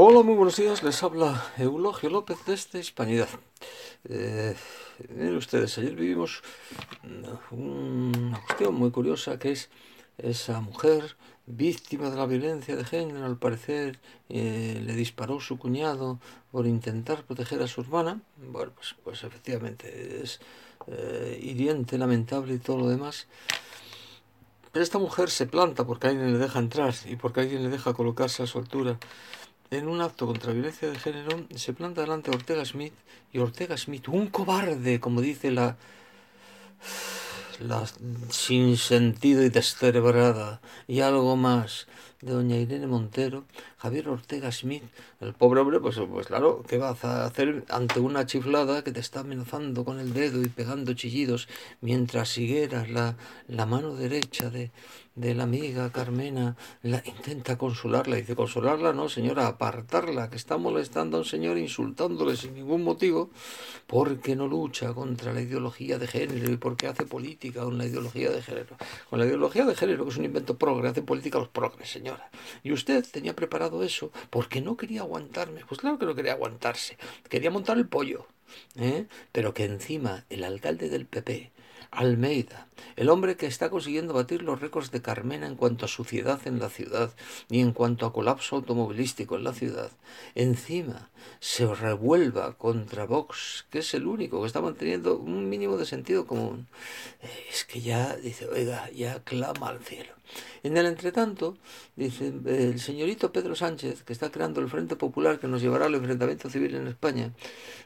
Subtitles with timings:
[0.00, 0.84] Hola, muy buenos días.
[0.84, 3.28] Les habla Eulogio López desde Hispanidad.
[4.08, 4.54] Eh,
[5.08, 6.40] miren ustedes, ayer vivimos
[7.50, 9.70] una cuestión muy curiosa que es
[10.16, 11.16] esa mujer
[11.46, 13.98] víctima de la violencia de género, al parecer
[14.28, 16.20] eh, le disparó su cuñado
[16.52, 18.22] por intentar proteger a su hermana.
[18.36, 20.38] Bueno, pues, pues efectivamente es
[20.86, 23.26] eh, hiriente, lamentable y todo lo demás.
[24.70, 27.94] Pero esta mujer se planta porque alguien le deja entrar y porque alguien le deja
[27.94, 28.96] colocarse a su altura.
[29.70, 32.94] En un acto contra violencia de género se planta delante de Ortega Smith
[33.32, 35.76] y Ortega Smith, un cobarde, como dice la
[37.60, 37.84] la
[38.30, 41.86] sin sentido y descerebrada y algo más
[42.20, 43.44] de doña Irene Montero,
[43.78, 44.82] Javier Ortega Smith,
[45.20, 49.00] el pobre hombre, pues, pues claro, ¿qué vas a hacer ante una chiflada que te
[49.00, 51.48] está amenazando con el dedo y pegando chillidos
[51.80, 54.70] mientras siguieras la, la mano derecha de,
[55.18, 58.16] de la amiga Carmena la intenta consolarla.
[58.16, 63.30] Dice, consolarla no, señora, apartarla, que está molestando a un señor insultándole sin ningún motivo,
[63.86, 68.30] porque no lucha contra la ideología de género y porque hace política con la ideología
[68.30, 68.76] de género.
[69.10, 72.20] Con la ideología de género, que es un invento progre, hace política los progres, señor.
[72.62, 75.62] Y usted tenía preparado eso porque no quería aguantarme.
[75.68, 76.96] Pues claro que no quería aguantarse.
[77.28, 78.26] Quería montar el pollo.
[78.76, 79.06] ¿eh?
[79.32, 81.50] Pero que encima el alcalde del PP,
[81.90, 86.40] Almeida, el hombre que está consiguiendo batir los récords de Carmena en cuanto a suciedad
[86.46, 87.12] en la ciudad
[87.48, 89.90] y en cuanto a colapso automovilístico en la ciudad,
[90.34, 95.86] encima se revuelva contra Vox, que es el único que está manteniendo un mínimo de
[95.86, 96.68] sentido común.
[97.50, 100.17] Es que ya dice, oiga, ya clama al cielo.
[100.62, 101.56] En el entretanto,
[101.96, 105.94] dice el señorito Pedro Sánchez, que está creando el Frente Popular que nos llevará al
[105.94, 107.32] enfrentamiento civil en España,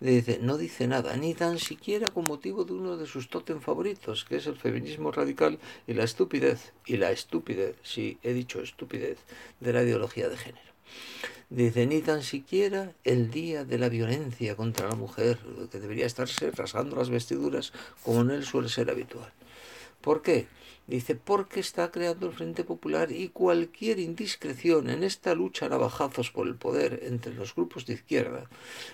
[0.00, 4.24] dice, no dice nada, ni tan siquiera con motivo de uno de sus tótem favoritos,
[4.24, 9.18] que es el feminismo radical y la estupidez, y la estupidez, sí, he dicho estupidez,
[9.60, 10.66] de la ideología de género.
[11.48, 15.38] Dice, ni tan siquiera el día de la violencia contra la mujer,
[15.70, 19.32] que debería estarse rasgando las vestiduras como en él suele ser habitual.
[20.00, 20.46] ¿Por qué?
[20.86, 26.30] Dice, porque está creando el Frente Popular y cualquier indiscreción en esta lucha a navajazos
[26.30, 28.48] por el poder entre los grupos de izquierda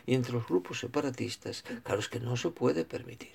[0.07, 3.33] y entre los grupos separatistas, claro, es que no se puede permitir.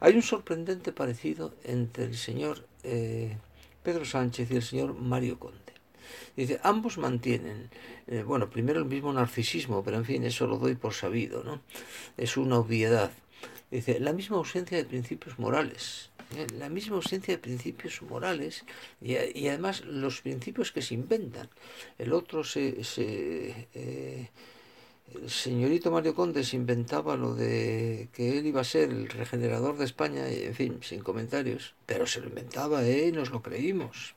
[0.00, 3.36] Hay un sorprendente parecido entre el señor eh,
[3.84, 5.60] Pedro Sánchez y el señor Mario Conde.
[6.36, 7.70] Dice, ambos mantienen,
[8.08, 11.60] eh, bueno, primero el mismo narcisismo, pero en fin, eso lo doy por sabido, ¿no?
[12.16, 13.12] Es una obviedad.
[13.70, 16.10] Dice, la misma ausencia de principios morales.
[16.58, 18.64] La misma ausencia de principios morales
[19.00, 19.16] y,
[19.48, 21.48] además los principios que se inventan.
[21.98, 22.76] El otro se...
[23.74, 24.30] eh,
[25.12, 29.76] el señorito Mario Conde se inventaba lo de que él iba a ser el regenerador
[29.76, 33.08] de España, en fin, sin comentarios, pero se lo inventaba, ¿eh?
[33.08, 34.14] Y nos lo creímos.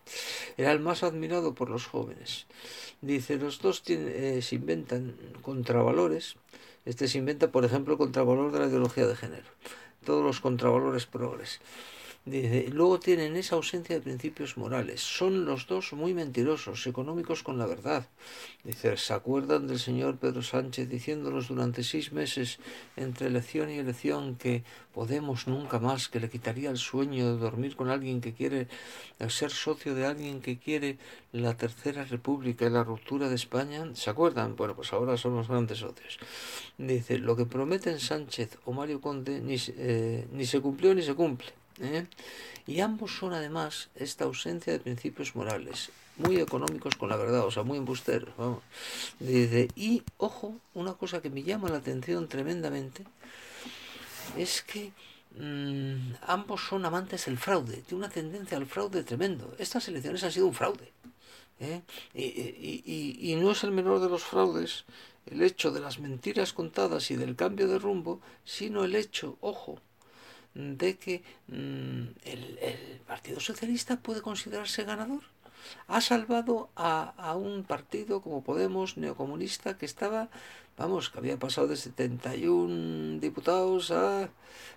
[0.55, 2.47] Era el más admirado por los jóvenes.
[3.01, 6.37] Dice, los dos tienen, eh, se inventan contravalores.
[6.85, 9.47] Este se inventa, por ejemplo, el contravalor de la ideología de género.
[10.05, 11.59] Todos los contravalores progres.
[12.27, 14.99] Dice, luego tienen esa ausencia de principios morales.
[14.99, 18.05] Son los dos muy mentirosos, económicos con la verdad.
[18.65, 22.59] Dice, ¿se acuerdan del señor Pedro Sánchez diciéndonos durante seis meses
[22.97, 24.65] entre elección y elección que
[24.97, 28.67] Podemos nunca más, que le quitaría el sueño de dormir con alguien que quiere
[29.29, 30.97] ser socio de alguien que quiere
[31.31, 33.91] la tercera república y la ruptura de España?
[33.93, 34.55] ¿Se acuerdan?
[34.55, 36.17] Bueno, pues ahora son los grandes socios.
[36.79, 41.13] Dice, lo que prometen Sánchez o Mario Conde ni, eh, ni se cumplió ni se
[41.13, 41.53] cumple.
[41.79, 42.07] ¿Eh?
[42.65, 47.51] Y ambos son además esta ausencia de principios morales, muy económicos con la verdad, o
[47.51, 48.35] sea, muy embusteros.
[48.37, 48.61] Vamos.
[49.75, 53.03] Y ojo, una cosa que me llama la atención tremendamente
[54.37, 54.91] es que
[55.37, 59.55] mmm, ambos son amantes del fraude, tiene una tendencia al fraude tremendo.
[59.59, 60.91] Estas elecciones han sido un fraude.
[61.59, 61.81] ¿eh?
[62.13, 64.85] Y, y, y, y no es el menor de los fraudes
[65.31, 69.81] el hecho de las mentiras contadas y del cambio de rumbo, sino el hecho, ojo,
[70.57, 72.15] de que el,
[72.61, 75.21] el, Partido Socialista puede considerarse ganador.
[75.87, 80.29] Ha salvado a, a, un partido como Podemos, neocomunista, que estaba,
[80.77, 84.29] vamos, que había pasado de 71 diputados a,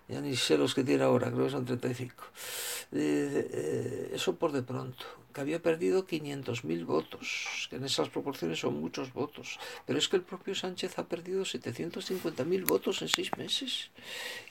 [0.08, 2.24] ya ni sé los que tiene ahora, creo que son 35.
[2.92, 8.60] Eh, eh, eso por de pronto que había perdido 500.000 votos, que en esas proporciones
[8.60, 9.58] son muchos votos.
[9.86, 13.90] Pero es que el propio Sánchez ha perdido 750.000 votos en seis meses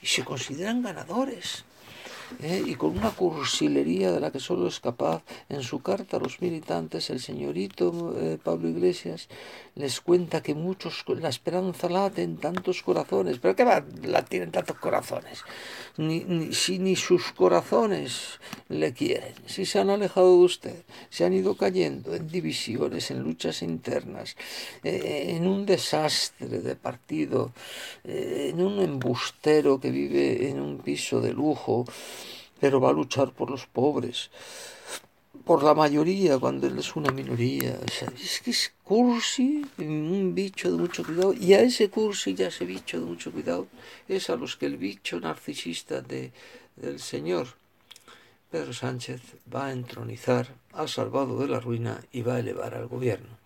[0.00, 1.64] y se consideran ganadores.
[2.42, 2.62] ¿Eh?
[2.66, 5.22] y con una cursilería de la que solo es capaz.
[5.48, 9.28] En su carta a los militantes, el señorito eh, Pablo Iglesias
[9.74, 13.38] les cuenta que muchos, la esperanza late en tantos corazones.
[13.38, 13.84] ¿Pero qué va?
[14.02, 15.42] La tienen tantos corazones.
[15.96, 21.32] Ni, si ni sus corazones le quieren, si se han alejado de usted, se han
[21.32, 24.36] ido cayendo en divisiones, en luchas internas,
[24.84, 27.52] eh, en un desastre de partido,
[28.04, 31.84] en un embustero que vive en un piso de lujo,
[32.60, 34.30] pero va a luchar por los pobres,
[35.44, 37.78] por la mayoría cuando él es una minoría.
[38.22, 42.48] es que es cursi, un bicho de mucho cuidado, y a ese cursi y a
[42.48, 43.66] ese bicho de mucho cuidado
[44.06, 46.32] es a los que el bicho narcisista de,
[46.76, 47.48] del Señor
[48.50, 49.20] Pedro Sánchez
[49.52, 53.38] va a entronizar, ha salvado de la ruina y va a elevar al gobierno,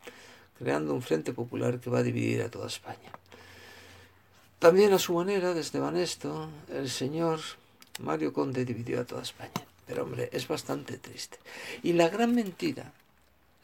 [0.58, 3.12] creando un frente popular que va a dividir a toda España.
[4.58, 7.40] También a su manera, desde Banesto, el señor
[8.00, 9.52] Mario Conde dividió a toda España.
[9.86, 11.38] Pero hombre, es bastante triste.
[11.82, 12.92] Y la gran mentira,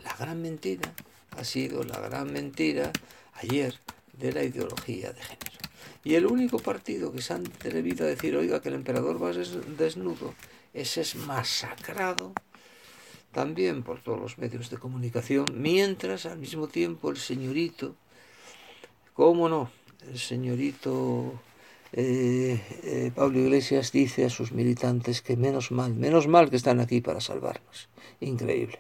[0.05, 0.93] la gran mentira,
[1.37, 2.93] ha sido la gran mentira
[3.35, 3.79] ayer
[4.13, 5.59] de la ideología de género.
[6.05, 9.33] Y el único partido que se han atrevido a decir, oiga, que el emperador va
[9.33, 10.35] desnudo,
[10.73, 12.33] ese es masacrado
[13.33, 17.95] también por todos los medios de comunicación, mientras al mismo tiempo el señorito,
[19.15, 19.71] cómo no,
[20.11, 21.41] el señorito
[21.93, 26.81] eh, eh, Pablo Iglesias dice a sus militantes que menos mal, menos mal que están
[26.81, 27.89] aquí para salvarnos.
[28.21, 28.79] Increíble.